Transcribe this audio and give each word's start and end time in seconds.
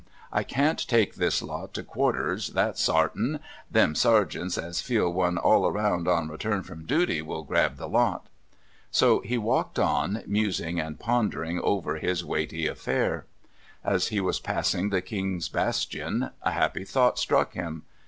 I 0.31 0.41
can't 0.41 0.79
take 0.87 1.13
this 1.13 1.43
lot 1.43 1.75
to 1.75 1.83
quarters, 1.83 2.47
that's 2.47 2.81
sartin! 2.81 3.39
Them 3.69 3.93
sergeants, 3.93 4.57
as 4.57 4.81
feel 4.81 5.13
one 5.13 5.37
all 5.37 5.71
round 5.71 6.07
on 6.07 6.27
return 6.27 6.63
from 6.63 6.87
duty, 6.87 7.21
will 7.21 7.43
grab 7.43 7.77
the 7.77 7.87
lot." 7.87 8.25
So 8.89 9.19
he 9.19 9.37
walked 9.37 9.77
on, 9.77 10.23
musing 10.25 10.79
and 10.79 10.99
pondering 10.99 11.59
over 11.59 11.97
his 11.97 12.25
weighty 12.25 12.65
affair. 12.65 13.27
As 13.83 14.07
he 14.07 14.19
was 14.19 14.39
passing 14.39 14.89
the 14.89 15.03
King's 15.03 15.49
Bastion 15.49 16.31
a 16.41 16.49
happy 16.49 16.83
thought 16.83 17.19
struck 17.19 17.53
him. 17.53 17.83